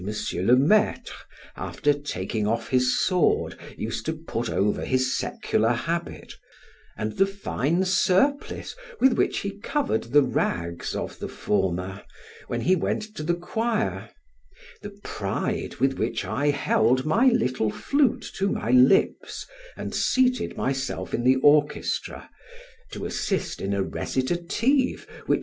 [0.33, 1.13] le Maitre,
[1.55, 6.33] after taking off his sword, used to put over his secular habit,
[6.97, 12.01] and the fine surplice with which he covered the rags of the former,
[12.47, 14.09] when he went to the choir;
[14.81, 19.45] the pride with which I held my little flute to my lips,
[19.77, 22.27] and seated myself in the orchestra,
[22.93, 25.39] to assist in a recitative which M.